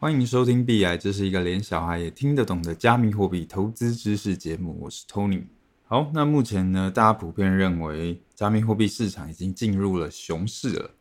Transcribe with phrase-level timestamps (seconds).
[0.00, 4.74] 欢迎收听币癌，这是一个连小孩也听得懂的加密货币投资知识节目。
[4.80, 5.42] 我是 Tony。
[5.84, 10.92] 好，那目前呢，大家普遍认为加密货币市场已经进入了熊市了。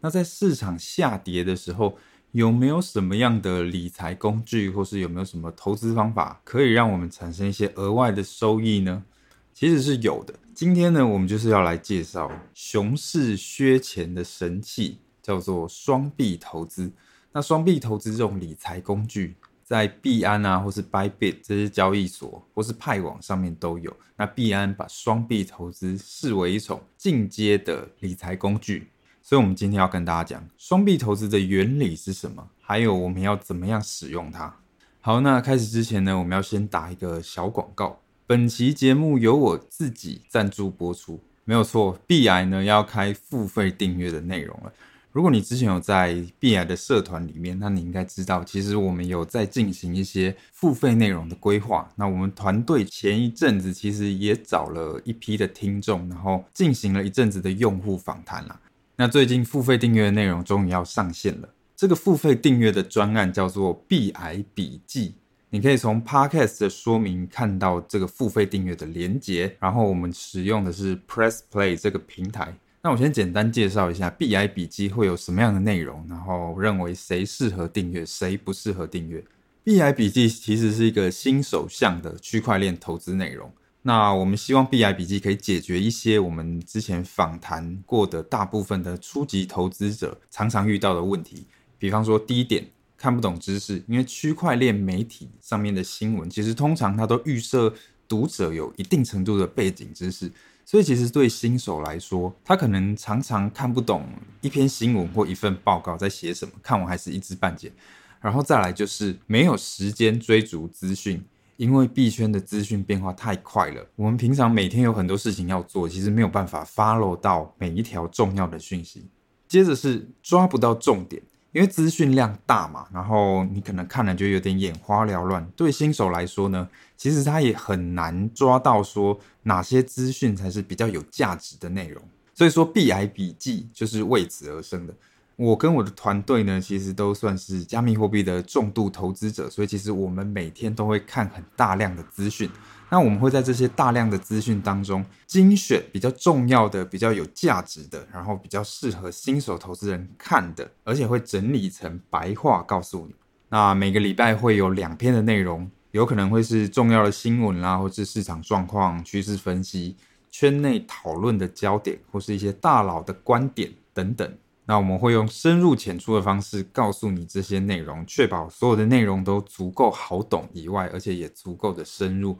[0.00, 1.98] 那在市场下跌的时候，
[2.32, 9.04] 有没有什么样的理财工具，或是有没有什么投资方法，可以让我们产生一些额外的收益呢？
[9.52, 10.32] 其实是有的。
[10.54, 16.90] 今天呢，我们就是要来介绍熊市削钱的神器，叫做双币投资。
[17.36, 23.94] 那双币投资这种理财工具，在币安啊，或是 Bybit 这些交易所，或是派网上面都有。
[24.16, 28.88] 那币安把双币投资视为一种进阶的理财工具，
[29.22, 34.56] 所以我们今天要跟大家讲双币投资的原理是什么，还有我们要怎么样使用它。
[35.02, 38.00] 好，那开始之前呢，我们要先打一个小广告。
[38.26, 42.00] 本期节目由我自己赞助播出，没有错。
[42.06, 44.72] 币癌呢要开付费订阅的内容了。
[45.16, 51.90] 如果你之前有在 B I 的社团里面，那你应该知道，其实我们有在进行一些付费内容的规划。
[51.96, 58.60] 那我们团队前一阵子其实也找了一批的听众，然后进行了一阵子的用户访谈啦。
[58.96, 61.48] 那最近付费订阅的内容终于要上线了。
[61.74, 65.14] 这个付费订阅的专案叫做 B I 笔记，
[65.48, 69.56] 你可以从 Podcast 的说明看到这个付费订阅的连结。
[69.60, 72.54] 然后我们使用的是 Press Play 这个平台。
[72.86, 79.24] 那我先简单介绍一下 B I 笔记会有什么样的内容，然后认为谁适合订阅，谁不适合订阅。
[79.64, 83.52] B I 笔记其实是一个新手向的区块链投资内容。
[83.82, 91.44] 那我们希望 B I 笔记可以解决一些我们之前访谈过的大部分的初级投资者常常遇到的问题。
[91.80, 92.64] 比方说，第一点，
[92.96, 97.74] 看不懂知识，因为区块链媒体上面的新闻，其实通常它都预设
[98.06, 100.30] 读者有一定程度的背景知识。
[100.68, 104.04] 所以，其实对新手来说，他可能常常看不懂
[104.40, 107.72] 一篇新闻或一份报告在写什么，看完还是一知半解。
[108.20, 111.24] 然后再来就是没有时间追逐资讯，
[111.56, 113.86] 因为币圈的资讯变化太快了。
[113.94, 119.06] 我们平常每天有很多事情要做，其实没有办法 follow 到每一条重要的讯息。
[119.46, 121.22] 接着是抓不到重点。
[121.52, 125.46] 因为资讯量大嘛，然后你可能看了就有点眼花缭乱。
[125.56, 132.02] 对新手来说呢，其实他也很难抓到说哪些资讯才是比较有价值的内容。
[132.34, 134.94] 所以说，避癌笔记就是为此而生的。
[135.36, 142.50] 我跟我的团队呢，其实都算是加密货币的重度投资者，所以其实我们每天都会看很大量的资讯。
[142.88, 153.14] 那我们会在这些大量的资讯当中精选比较重要的、比较有价值的，然后比较适合新手投资人看的，而且会整理成白话告诉你。
[153.48, 159.96] 那每个礼拜会有两篇的内容，有可能会是重要的新闻啦，或是市场状况、趋势分析、
[160.30, 164.36] 圈内讨论的焦点，或是一些大佬的观点等等。
[164.68, 172.36] 那我们会用深入浅出的方式告诉你这些内容，确保所有的内容都足够好懂以外，而且也足够的深入。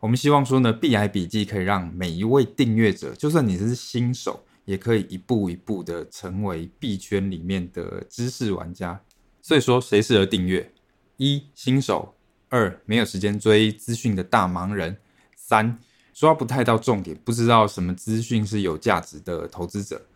[0.00, 9.00] 我们希望说呢，币癌笔记可以让每一位订阅者，就算你是新手，也可以一步一步的成为币圈里面的知识玩家。
[9.42, 10.72] 所以说，谁适合订阅？
[11.16, 12.14] 一、新手；
[12.48, 14.94] 二、没有时间追资讯的大忙人；
[15.34, 15.76] 三、
[16.14, 20.06] 抓不太到重点，不知道什么资讯是有价值的投资者。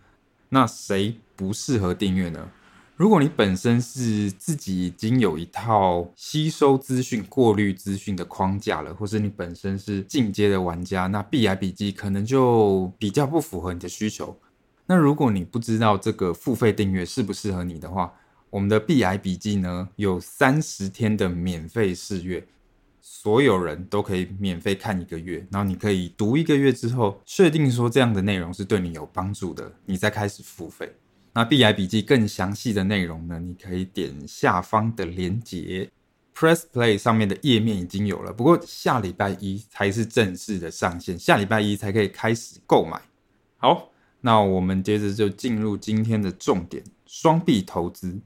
[0.50, 2.48] 那谁不适合订阅呢？
[2.94, 14.38] 如果你本身是自己已经有一套吸收资讯、过滤资讯的框架了，或是你本身是进阶的玩家，那币癌笔记可能就比较不符合你的需求。
[14.86, 18.12] 那如果你不知道这个付费订阅适不适合你的话，
[18.50, 22.46] 我们的币癌笔记呢，有三十天的免费试阅，
[23.00, 30.92] 所有人都可以免费看一个月，然后你可以读一个月之后，确定说这样的内容是对你有帮助的，你再开始付费。
[31.34, 35.90] 那币癌笔记更详细的内容呢，你可以点下方的链接
[36.36, 43.00] ，Press Play 上面的页面已经有了，不过下礼拜一才是正式的上线，下礼拜一才可以开始购买。
[43.56, 43.90] 好，
[44.20, 48.20] 那我们接着就进入今天的重点：双币投资。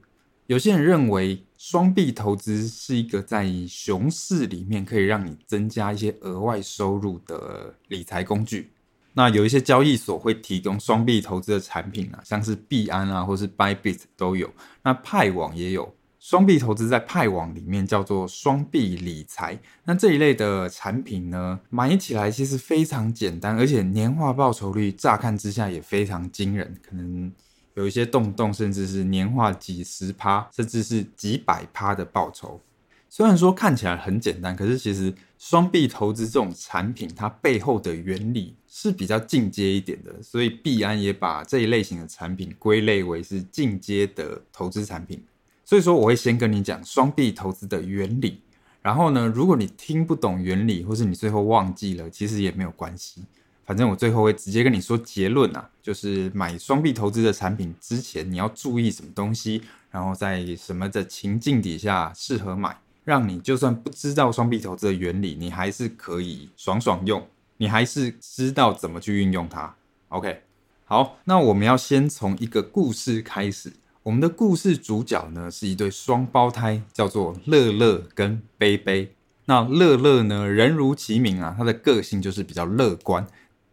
[0.47, 8.71] 有些人认为双币投资是一个在熊市里面可以让你增加一些额外收入的理财工具。
[9.17, 14.47] 那有一些交易所会提供双币投资的产品啊，像是币安啊，或是 Bybit 都有。
[14.83, 19.59] 那派网也有双币投资，在派网里面叫做双币理财。
[19.85, 27.31] 那这一类的产品呢，买起来其实非常简单，而且年化报酬率乍看之下也非常惊人，可能
[27.73, 32.61] 有一些动动甚至是年化几十趴，甚至是几百趴的报酬。
[33.09, 45.23] 虽然说看起来很简单，可是其实双币投资这种产品，它背后的原理是比较进阶一点的，所以币安也把这一类型的产品归类为是进阶的投资产品。
[45.63, 48.41] 所以说，我会先跟你讲双币投资的原理。
[48.81, 53.21] 然后呢，如果你听不懂原理，或是你最后忘记了，其实也没有关系。
[53.65, 59.61] 反正我最后会直接跟你说结论啊，就是买双币投资的产品之前，你要注意什么东西，
[59.91, 62.77] 然后在什么的情境底下适合买，
[63.07, 67.25] 让你就算不知道双币投资的原理，你还是可以爽爽用，
[67.55, 69.73] 你还是知道怎么去运用它。
[70.09, 70.41] OK，
[70.83, 73.71] 好，那我们要先从一个故事开始。
[74.03, 79.13] 我们的故事主角呢，是一对双胞胎，叫做乐乐跟杯杯。
[79.45, 83.25] 那乐乐呢，人如其名啊，他的个性就是比较乐观；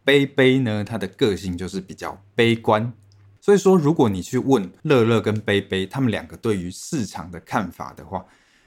[0.04, 2.92] 杯杯呢，他的个性就是比较悲观。
[3.40, 8.24] 所以说，如果你去问乐乐跟杯杯他们两个对于市场的看法的话，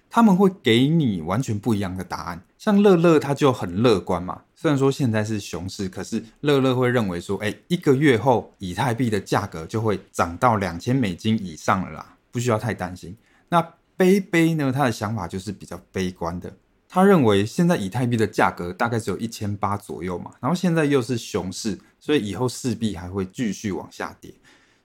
[0.09, 2.41] 他们会给你完全不一样的答案。
[2.57, 13.15] 像乐乐他就很乐观嘛，虽然说现在是熊市，可是乐乐会认为说，哎，一个月后以太币的价格就会涨到两千美金以上了啦，不需要太担心。
[13.49, 13.61] 那
[13.95, 16.51] 杯杯呢，他的想法就是比较悲观的，
[16.89, 24.33] 他认为现在以太币的价格大概只有一千八左右嘛，然后现在又是熊市，所以以后势必还会继续往下跌。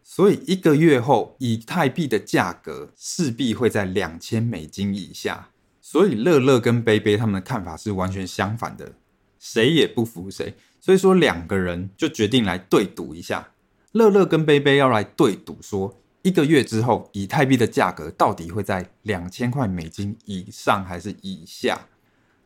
[0.04, 5.48] 所以一个月后，以太币的价格势必会在两千美金以下。
[5.80, 8.92] 所以乐乐跟杯杯他们的看法是完全相反的，
[9.38, 10.54] 谁也不服谁。
[10.80, 13.50] 所以说两个人就决定来对赌一下。
[13.92, 21.86] 乐乐跟杯杯要来对赌，说一个月之后以太币的价格到底会在两千块美金以上还是以下？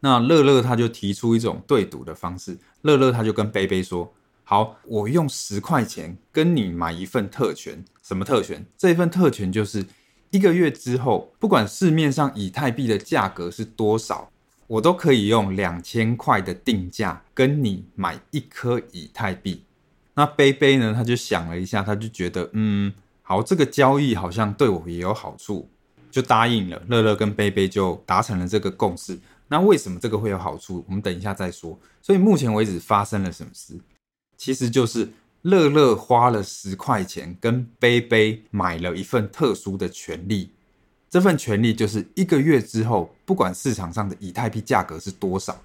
[0.00, 4.12] 那乐乐他就提出一种对赌的方式，乐乐他就跟杯杯说。
[4.48, 7.84] 好，我用十块钱跟你买一份特权。
[8.00, 8.64] 什么特权？
[8.78, 9.84] 这一份特权就是
[10.30, 14.30] 一个月之后，不管市面上以太币的价格是多少，
[14.68, 19.64] 我都可以用两千块的定价跟你买一颗以太币。
[20.14, 20.94] 那杯杯呢？
[20.94, 25.68] 他就想了一下，他就觉得，嗯，好，这个交易好像对我也有好处，
[26.08, 26.80] 就答应了。
[26.86, 29.18] 乐乐跟杯杯就达成了这个共识。
[29.48, 30.84] 那为什么这个会有好处？
[30.86, 31.76] 我们等一下再说。
[32.00, 33.74] 所以目前为止发生了什么事？
[34.36, 35.10] 其实就是
[35.42, 40.50] 乐乐花了十块钱跟杯杯买了一份特殊的权利，
[41.08, 45.62] 这份权利就是一个月之后，不管市场上的以太币价格是多少，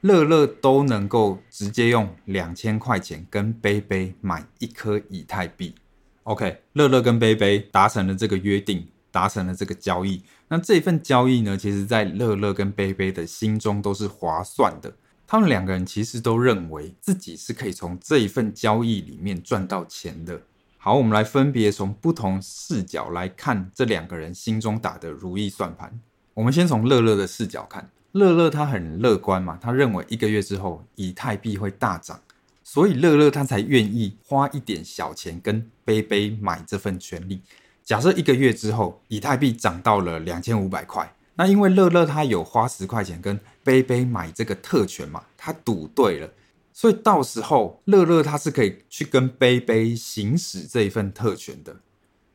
[0.00, 5.74] 乐乐都能够直接用两千块钱跟杯杯买一颗以太币。
[6.22, 10.22] OK，乐乐跟杯杯达成了这个约定，达成了这个交易。
[10.48, 14.94] 那这份交易呢，其实在乐乐跟杯杯的心中都是划算的。
[15.30, 20.40] 他们两个人其实都认为自己是可以从这一份交易里面赚到钱的。
[20.78, 26.00] 好，我们来分别从不同视角来看这两个人心中打的如意算盘。
[26.32, 32.18] 我们先从乐乐的视角看，乐乐他很乐观嘛，他认为一个月之后以太币会大涨，
[32.64, 37.42] 所以乐乐他才愿意花一点小钱跟杯杯买这份权利。
[37.84, 41.12] 假设一个月之后以太币涨到了两千五百块。
[41.38, 46.28] 那因为乐乐他有花十块钱跟杯杯买这个特权嘛，他赌对了，
[46.72, 51.76] 所以到时候乐乐他是可以去跟杯杯行使这一份特权的。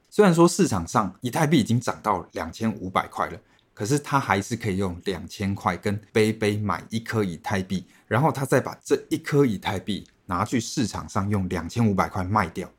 [0.10, 3.38] 虽然说市场上以太币已经涨到两千五百块了，
[3.74, 12.72] 可是他还是可以用两千块跟杯杯买一颗以太币，然后他再把这一颗以太币拿去市场上用两千五百块卖掉，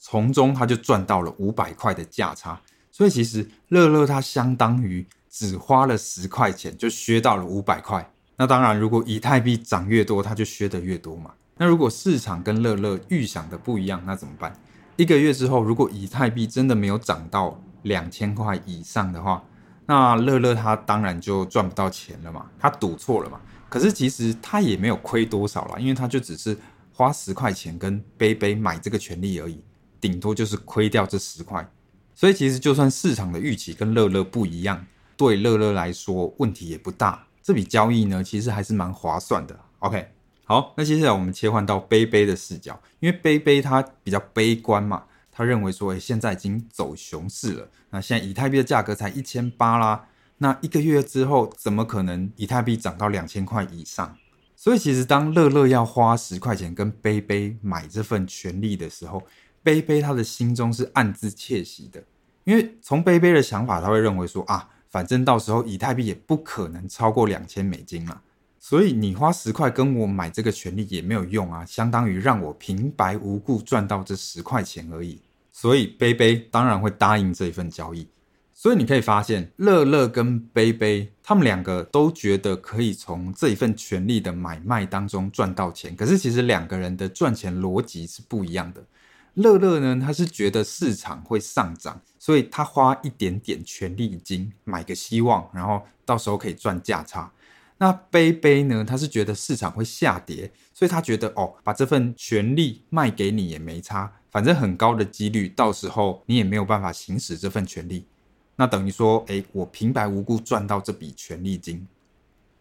[0.00, 2.62] 从中他就赚到了五百块的价差。
[2.90, 5.06] 所以其实乐乐他相当于。
[5.38, 8.10] 只花了十块钱就削到了五百块。
[8.38, 11.30] 那当然，如果以太币涨越多，它就削得越多嘛。
[11.58, 14.58] 那如果市场跟乐乐预想的不一样，那怎么办？
[14.96, 19.44] 一个月之后，如果以太币真的没有涨到两千块以上的话，
[19.84, 22.46] 那乐乐他当然就赚不到钱了嘛。
[22.58, 23.38] 他赌错了嘛。
[23.68, 26.56] 可是其实他也没有亏多少啦，因为他就只是
[26.94, 29.62] 花十块钱跟杯杯买这个权利而已，
[30.00, 31.68] 顶多就是亏掉这十块。
[32.14, 34.82] 所以其实就算市场的预期跟乐乐不一样。
[35.16, 39.58] 对乐乐来说问题也不大，这笔交易呢其实还是蛮划算的。
[39.78, 40.08] OK，
[40.44, 50.06] 好，那接下来我们切换到杯杯的视角，因为杯杯他比较悲观嘛，他认为说，诶，现在已经走熊市了，那现在以太币的价格才一千八啦，
[50.38, 54.16] 那一个月之后怎么可能以太币涨到两千块以上？
[54.54, 59.22] 所以其实当乐乐要花十块钱跟杯杯买这份权利的时候，
[59.62, 62.02] 杯杯他的心中是暗自窃喜的，
[62.44, 64.70] 因为从杯杯的想法，他会认为说啊。
[64.88, 68.20] 反正到时候以太币也不可能超过两千美金嘛，
[68.58, 75.20] 所以你花十块跟我买这个权利也没有用啊，相当于让我平白无故赚到这十块钱而已。
[75.52, 78.06] 所以杯杯当然会答应这一份交易。
[78.52, 88.82] 所以你可以发现，乐乐跟杯杯他们两个都觉得可以从这一份权利的买卖当中赚到钱，可是其实两个人的赚钱逻辑是不一样的。
[89.34, 97.30] 乐乐呢，他是觉得市场会上涨，所以他花一点点权利金买个希望，然后到时候可以赚价差。
[97.78, 98.84] 那杯杯呢？
[98.84, 108.04] 他是觉得市场会下跌，所以他觉得哦，把这份权利卖给你也没差，反正很高的几率，到时候你也没有办法行使这份权利。
[108.56, 111.86] 那等于说，哎，我平白无故赚到这笔权利金。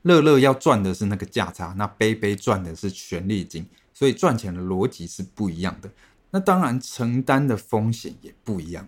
[0.04, 5.90] 乐乐要赚的是那个价差，那杯杯赚的是权利金，所以赚钱的逻辑是不一样的。
[6.30, 8.88] 那当然，承担的风险也不一样。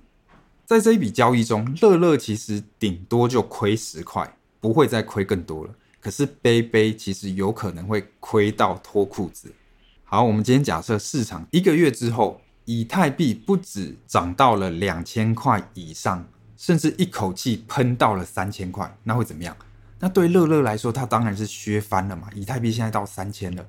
[0.68, 5.74] 在这一笔交易中，乐乐其实顶多就亏十块，不会再亏更多了。
[6.02, 9.54] 可是杯杯其实有可能会亏到脱裤子。
[10.04, 19.56] 好，我们今天假设市场一个月之后，以太币不止涨到了两千块以上，甚至一口气喷到了三千块，那会怎么样？
[20.00, 22.28] 那对乐乐来说，他当然是削翻了嘛。
[22.36, 23.66] 以太币现在到三千了，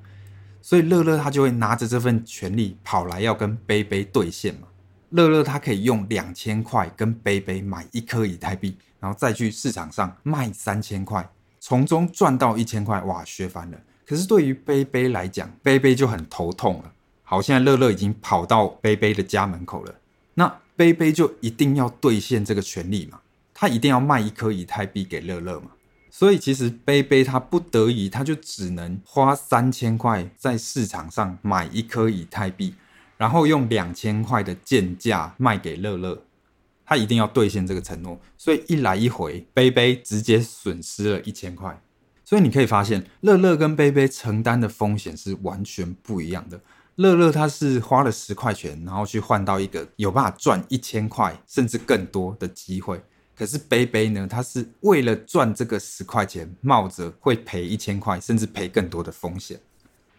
[0.60, 4.66] 所以乐乐他就会拿着这份权利跑来要跟杯杯兑现嘛。
[5.10, 11.28] 乐乐他可以用两千块跟杯杯买一颗以太币，然后再去市场上卖三千块。
[11.60, 13.78] 从中赚到一千块，哇，削翻了。
[14.06, 16.92] 可是对于杯杯来讲，杯杯就很头痛了。
[17.22, 19.94] 好，现在乐乐已经跑到杯杯的家门口了，
[20.34, 23.20] 那杯杯就一定要兑现这个权利嘛，
[23.52, 25.72] 他一定要卖一颗以太币给乐乐嘛。
[26.10, 32.74] 所以其实杯杯他不得已，他就只能花三千块在市场上买一颗以太币，
[33.18, 36.24] 然后用两千块的贱价卖给乐乐。
[36.86, 41.78] 他一定要兑现这个承诺，所以一来一回，杯杯直接损失了一千块。
[42.24, 46.58] 所以你可以发现，乐乐跟杯杯承担的风险是完全不一样的。
[46.94, 53.00] 乐乐他是花了十块钱，然后去换到一个有办法赚一千块甚至更多的机会。
[53.36, 59.60] 可是杯杯呢，他是为了赚这个十块钱，冒着会赔一千块甚至赔更多的风险。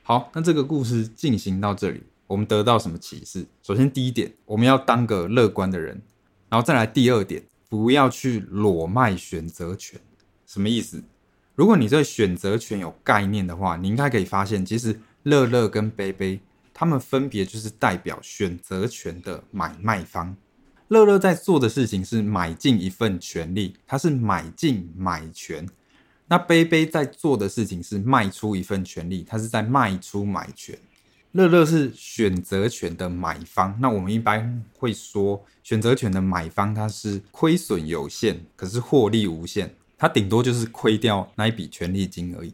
[0.03, 3.47] 好，那这个故事进行到这里，我们得到什么启示？
[3.63, 5.99] 首先，第一点，我们要当个乐观的人。
[6.47, 9.99] 然后再来第二点，不要去裸卖选择权，
[10.45, 11.03] 什么意思？
[11.55, 16.39] 如果你对选择权有概念的话，你应该可以发现，其实乐乐跟杯杯
[16.71, 20.37] 他们分别就是代表选择权的买卖方。
[20.87, 25.65] 乐乐在做的事情是买进一份权利，他是买进买权；
[26.27, 30.77] 那杯杯在做的事情是卖出一份权利，他是在卖出买权。
[31.33, 42.51] 乐乐是选择权的买方，那我们一般会说，选择权的买方它是亏损有限，可是获利无限，它顶多就是亏掉那一笔权利金而已。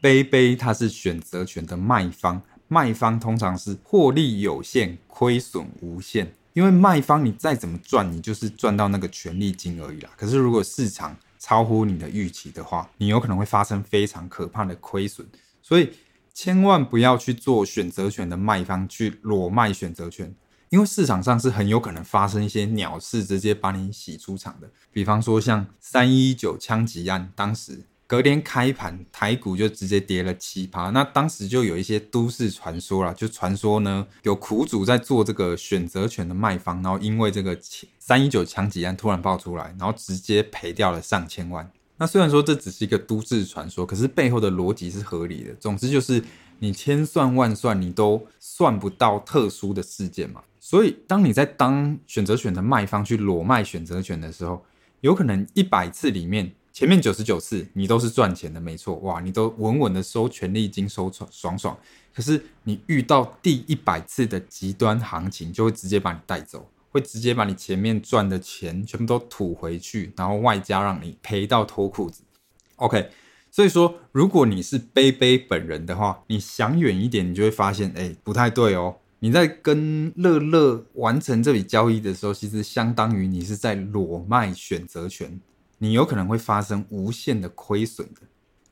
[0.00, 10.10] 杯杯它是选择权的卖方，卖方通常是获利有限，亏损无限，因为卖方你再怎么赚，你就是赚到那个权利金而已啦。
[10.16, 15.26] 可是如果市场超乎你的预期的话，你有可能会发生非常可怕的亏损，
[15.60, 15.90] 所以。
[16.34, 20.34] 千万不要去做选择权的卖方，去裸卖选择权，
[20.68, 24.68] 因为市场上是很有可能发生一些鸟事，直接把你洗出场的。
[24.92, 37.56] 比方说像三一九枪击案，当时隔天开盘台股就直接跌了七趴，那当时就有一些都市传说啦，就传说呢有苦主在做这个选择权的卖方，然后因为这个
[38.00, 41.70] 三一九枪击案突然爆出来，然后直接赔掉了上千万。
[41.96, 45.54] 那虽然说这只是一个都市传说，可是背后的逻辑是合理的。
[45.60, 46.22] 总之就是
[46.58, 50.42] 你千算万算，你都算不到特殊的事件嘛。
[50.58, 54.64] 所以当你在当选择权的卖方去裸卖选择权的时候，
[55.02, 61.78] 有可能一百次里面前面九十九次你都是赚钱的，没错，哇，你都稳稳的收权利金，收爽爽爽。
[62.12, 66.68] 可是你遇到第一百次的极端行情，就会直接把你带走。
[66.94, 72.22] 会直接把你前面赚的钱全部都吐回去，然后外加让你赔到脱裤子。
[72.76, 73.10] OK，
[73.50, 78.94] 所以说如果你是杯杯本人的话，你想远一点，你就会发现，哎，不太对哦。
[79.18, 85.40] 你在跟乐乐完成这笔交易的时候，其实相当于你是在裸卖选择权，
[85.78, 88.20] 你有可能会发生无限的亏损的。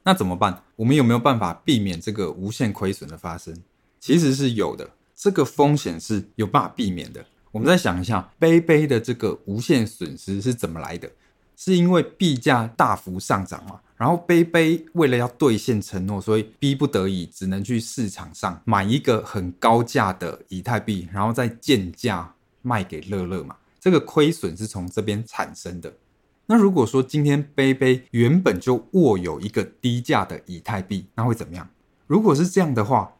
[0.05, 0.62] 那怎么办？
[0.76, 3.57] 我们有没有办法避免这个无限亏损的发生？
[3.99, 7.26] 其实是有的，这个风险是有办法避免的。
[7.52, 11.09] 我们再想一下，杯杯的这个无限损失是怎么来的？
[11.54, 13.78] 是因为币价大幅上涨嘛？
[13.97, 23.54] 然后杯杯为了要兑现承诺，所以逼不得已只能去市场上买一个很高价的以太币，然后再贱价卖给乐乐嘛？
[23.78, 25.92] 这个亏损是从这边产生的。
[26.47, 31.68] 那如果说今天杯杯原本就握有一个低价的以太币，那会怎么样？
[32.06, 33.12] 如果是这样的话，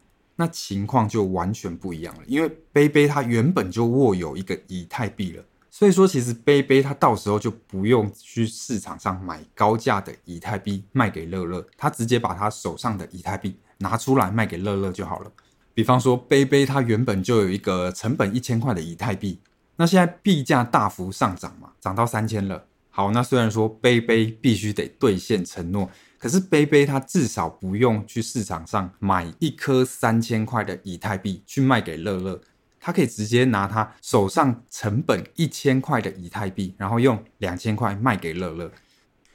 [0.43, 15.31] 那情况就完全不一样了，因为杯杯他原本就握有一个以太币了，所以说其实杯杯他到时候就不用去市场上买高价的以太币卖给乐乐，他直接把他手上的以太币拿出来卖给乐乐就好了。
[15.75, 19.39] 比方说杯杯他原本就有一个成本一千块的以太币，
[19.77, 22.65] 那现在币价大幅上涨嘛，涨到三千了。
[22.91, 25.89] 好，那虽然说杯杯必须得兑现承诺，
[26.23, 32.41] 可是杯杯他至少不用去市场上买一颗三千块的以太币去卖给乐乐，
[32.79, 38.71] 他可以直接拿他手上成本一千块的以太币，然后用两千块卖给乐乐。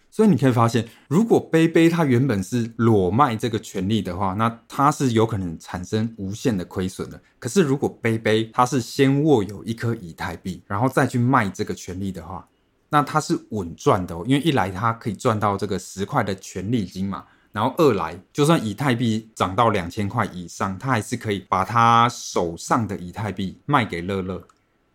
[0.09, 7.21] 所以你可以发现，如果杯杯他原本是裸卖这个权利的话，那他是有可能产生无限的亏损的。
[7.37, 12.47] 可是如果杯杯他是先握有一颗以太币，然后再去卖这个权利的话，
[12.89, 24.41] 那它是稳赚的哦，因为一来它可以赚到这个十块的权利金嘛，然后二来就算以太币涨到两千块以上，它还是可以把它手上的以太币卖给乐乐。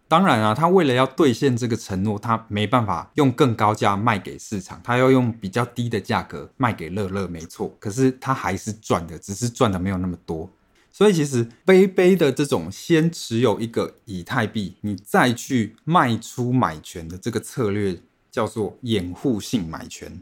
[0.08, 7.74] 当然啊，他为了要兑现这个承诺，他没办法用更高价卖给市场，他要用比较低的价格卖给乐乐，没错。
[7.80, 10.50] 可是他还是赚的，只是赚的没有那么多。
[10.92, 17.98] 所以其实杯杯的这种先持有一个以太币，你再去卖出买权的这个策略，
[18.30, 20.20] 叫做掩护性买权，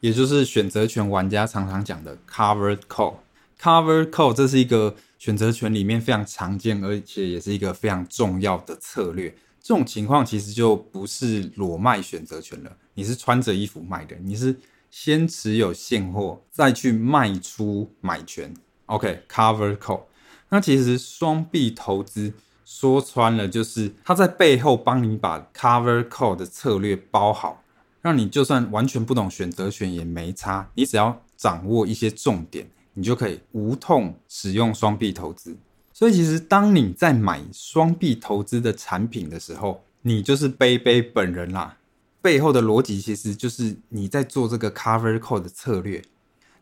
[0.00, 3.14] 也就是选择权玩家常常讲的 covered call。
[3.60, 9.32] covered call 这是一个选择权里面非常常见，而且也是一个非常重要的策略。
[9.60, 14.56] 这种情况其实就不是裸卖选择权了，你是穿着衣服卖的，你是
[14.90, 18.54] 先持有现货，再去卖出买权。
[18.88, 20.02] OK，Cover call。
[20.50, 22.32] 那其实双币投资
[22.64, 27.62] 说穿了，就是他在背后帮你把 cover call 的策略包好，
[28.02, 35.56] 让你就算完全不懂选择权也没差，你只要掌握一些重点，你就可以无痛使用双币投资。
[35.92, 41.76] 所以其实当你在买双币投资的产品的时候，你就是贝贝本人啦。
[42.22, 46.02] 背后的逻辑其实就是你在做这个 cover call 的策略。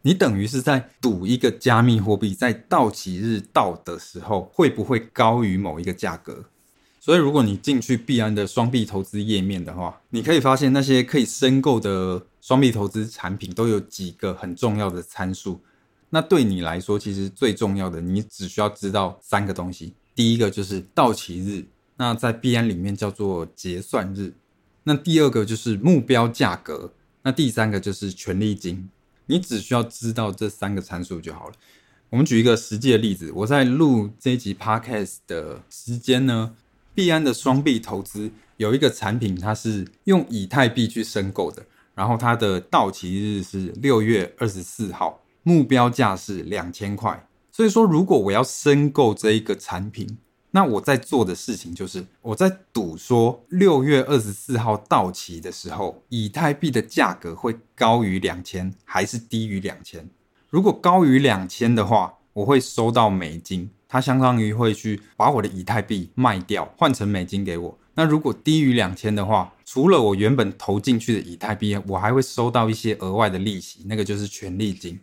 [0.06, 6.44] 你等于是在赌一个加密货币在到期日到的时候会不会高于某一个价格。
[7.00, 15.60] 所以，如果你进去币安的双币投资页面的话，你可以发现那些可以申购的双币投资产品都有几个很重要的参数。
[16.10, 19.92] 那对你来说，其实最重要的，你只需要知道三个东西。
[20.14, 21.64] 第一个就是到期日，
[21.96, 24.32] 那在币安里面叫做结算日。
[24.84, 26.92] 那第二个就是目标价格。
[27.24, 28.88] 那第三个就是权利金。
[29.26, 31.54] 你只需要知道这三个参数就好了。
[32.10, 36.54] 我们举一个实际的例子，我在录这一集 podcast 的时间呢，
[36.94, 47.28] 币安的双币投资有一个产品，它是用以太币去申购的，然后它的到期日是六月二十四号，目标价是两千块。
[47.50, 50.18] 所以说，如果我要申购这一个产品，
[50.56, 60.08] 那我在做的事情就是，我在赌说六月二十四号到期的时候，以太币的价格会高于两千，还是低于两千？
[60.48, 67.78] 如果高于两千的话，我会收到美金，它相当于会去把我的以太币卖掉，换成美金给我。
[67.92, 74.98] 那如果低于两千的话，除了我原本投进去的以太币，我还会收到一些额外的利息，那个就是权利金。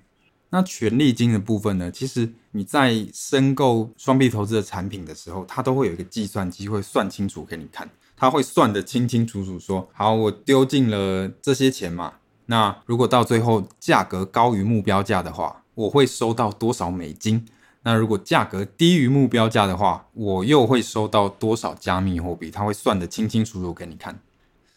[0.54, 1.90] 那权利金的部分呢？
[1.90, 12.14] 其实你在申购双币投资的产品的时候，它都会有一个计算机会算清楚给你看，它会算得清清楚楚说，好，我丢进了这些钱嘛。
[12.46, 17.48] 那如果到最后价格高于目标价的话，我会收到多少美金？
[17.82, 22.52] 那如果价格低于目标价的话，我又会收到多少加密货币？
[22.52, 24.20] 它会算得清清楚楚给你看。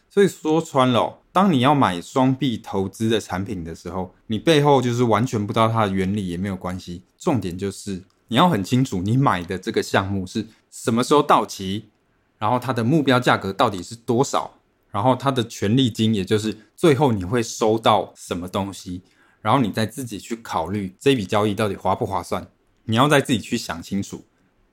[0.08, 7.02] 所以说穿了，当你要买双币投资的产品的时候，你背后就是完全不知道它的原理也没有关系。
[7.18, 11.90] 重点就是你要很清楚，你买的这个项目是什么时候到期，
[12.38, 14.54] 然后它的目标价格到底是多少，
[14.90, 19.02] 然后它的权利金，也就是最后你会收到什么东西，
[19.42, 22.48] 然后你再自己去考虑这笔交易到底划不划算。
[22.84, 24.24] 你要再自己去想清楚，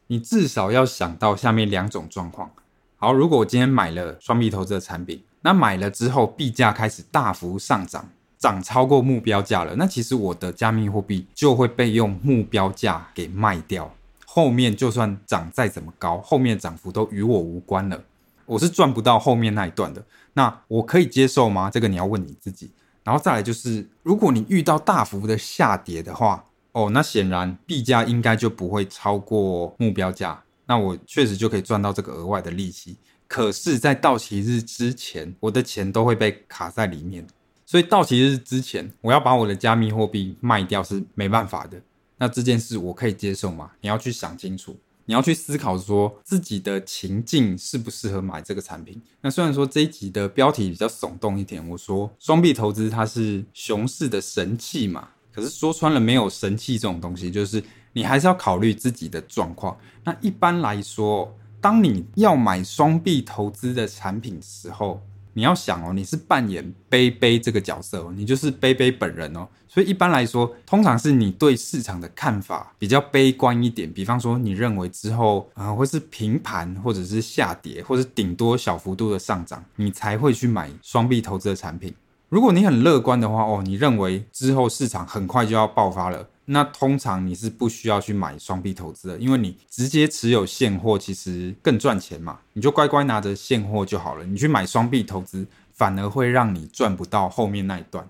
[0.08, 2.52] 你至少要想到下面两种状况。
[2.96, 5.26] 好，如果我今天买了双币投资的产品。
[5.44, 9.76] 那买了之后，币价开始大幅上涨，涨超过目标价了。
[9.76, 13.94] 那其实我的加密货币就会被用目标价给卖掉。
[14.26, 18.02] 后面就算涨再怎么高，后面涨幅都与我无关了。
[18.46, 20.04] 我是赚不到后面那一段的。
[20.34, 21.70] 那我可以接受吗？
[21.70, 22.72] 这个你要问你自己。
[23.04, 30.42] 然后再来就是，如果你遇到大幅的下跌的话，哦，那显然币价应该就不会超过目标价。
[30.66, 32.98] 那我确实就可以赚到这个额外的利息。
[33.34, 37.26] 可是，在到期日之前，我的钱都会被卡在里面，
[37.66, 41.82] 所以到期日之前，我要把我的加密货币卖掉是没办法的。
[42.20, 43.72] 那这件事我可以接受吗？
[43.82, 49.02] 你要去想清楚，你要去思考说自己的情境适不适合买这个产品。
[49.22, 59.76] 那虽然说这一集的标题比较耸动一点，我说双币投资它是熊市的神器嘛，可是说穿了没有神器这种东西，就是你还是要考虑自己的状况。
[60.04, 69.48] 那一般来说，当你要买双币投资的产品时候，你要想哦，你是扮演杯杯这个角色哦，你就是杯杯本人哦。
[69.70, 73.90] 所以一般来说，通常是你对市场的看法比较悲观一点。
[73.90, 81.96] 比方说，你认为之后啊、呃、会是平盘，或者是下跌，或者顶多小幅度的上涨，你才会去买双币投资的产品。
[82.28, 94.26] 如果你很乐观的话，哦，你认为之后市场很快就要爆发了，那通常你是不需要去买双币投资的，因为你直接持有现货其实更赚钱嘛，你就乖乖拿着现货就好了。
[94.26, 98.08] 你去买双币投资，反而会让你赚不到后面那一段。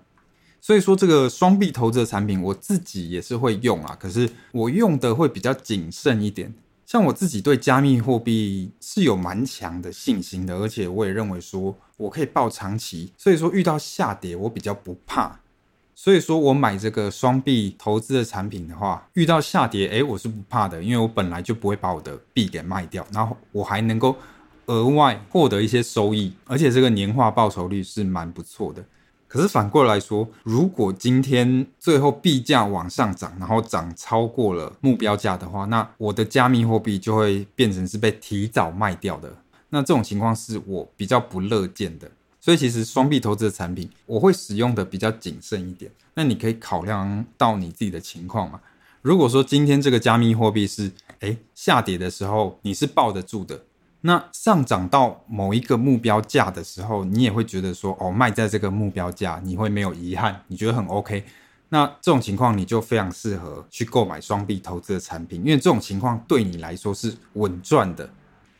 [0.60, 6.54] 所以说，这个双币投资的产品，我自己也是会用啊，可是我用的会比较谨慎一点。
[6.86, 15.40] 像我自己对加密货币是有蛮强的信心的，而且我也认为说我可以抱长期，所以说遇到下跌我比较不怕。
[15.94, 24.16] 所以说我买这个双币投资的产品的话，遇到下跌，诶，我是不怕的，因为我本来就不会把我的币给卖掉，然后我还能够
[24.66, 28.84] 额外获得一些收益，而且这个年化报酬率是蛮不错的。
[29.26, 39.36] 可是反过来说，如果今天最后币价往上涨，然后涨超过了目标价的话，那我的加密货币就会变成是被提早卖掉的。
[39.70, 42.08] 那这种情况是我比较不乐见的。
[42.44, 45.90] 所以其实双币投资的产品，我会使用的比较谨慎一点。
[46.12, 48.60] 那你可以考量到你自己的情况嘛。
[49.00, 53.62] 如果说今天这个加密货币是诶下跌的时候，你是抱得住的。
[54.02, 61.24] 那上涨到某一个目标价的时候，你也会觉得说，哦，卖在这个目标价，你会没有遗憾，你觉得很 OK。
[61.70, 68.10] 那这种情况，你就非常适合去购买双币投资的产品，因为这种情况对你来说是稳赚的，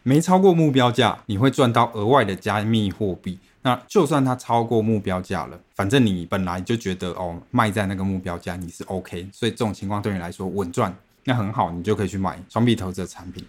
[0.05, 3.41] 没超过目标价，你会赚到额外的加密货币。
[3.63, 13.43] 那就算它超过目标价了，反正你本来就觉得哦，卖在那个目标价你是 OK，所以这种情况对你来说稳赚，那很好，你就可以去买双币投资的产品。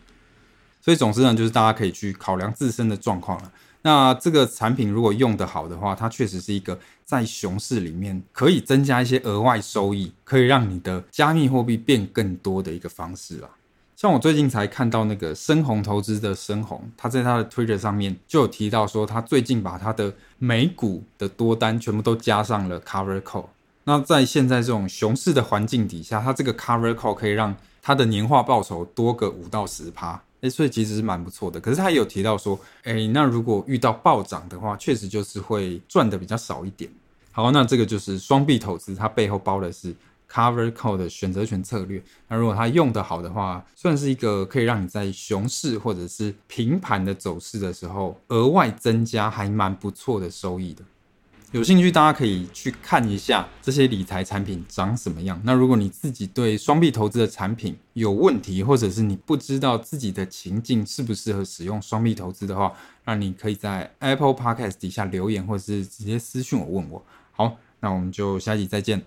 [0.79, 3.51] 所以总之呢，就是大家可以去考量自身的状况了。
[3.81, 13.49] 那这个产品如果用得好的话，它确实是一个在熊市里面可以增加一些额外收益，可以让你的加密货币变更多的一个方式啊。
[13.95, 23.45] 像我最近才看到那个深红投资的深红，他在他的 Twitter 上面就有提到说，他最近把他的美股的多单全部都加上了 Cover Call。
[23.85, 30.21] 那在现在这种熊市的环境底下，他这个 Cover Call 可以让他的年化报酬多个五到十趴。
[30.47, 31.59] 所以其实是蛮不错的。
[31.59, 36.87] 可是他有提到说，诶，那如果遇到暴涨的话，确实就是会赚的比较少一点。
[37.31, 39.95] 好，那这个就是双币投资，它背后包的是
[40.35, 42.03] Cover Call 的选择权策略。
[42.27, 50.83] 那如果它用得好的话，算是一个可以让你在熊市或者是平盘的走势的时候，额外增加还蛮不错的收益的。
[51.53, 55.39] 有兴趣，大家可以去看一下这些理财产品长什么样。
[55.45, 62.73] 那如果你自己对双币投资的产品有问题，或者是你不知道自己的情境适不适合使用双币投资的话，
[63.05, 67.01] 那你可以在 Apple Podcast 底下留言，或者是直接私信我问我。
[67.31, 69.05] 好，那我们就下集再见。